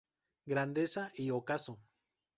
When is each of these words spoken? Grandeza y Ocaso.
Grandeza 0.47 1.11
y 1.13 1.29
Ocaso. 1.29 1.79